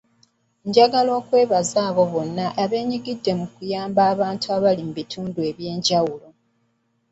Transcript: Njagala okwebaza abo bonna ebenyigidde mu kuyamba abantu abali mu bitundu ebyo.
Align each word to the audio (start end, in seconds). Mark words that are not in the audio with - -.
Njagala 0.67 1.11
okwebaza 1.19 1.79
abo 1.89 2.03
bonna 2.11 2.45
ebenyigidde 2.63 3.31
mu 3.39 3.45
kuyamba 3.53 4.01
abantu 4.13 4.45
abali 4.55 4.81
mu 4.87 4.93
bitundu 4.99 5.39
ebyo. 5.49 5.95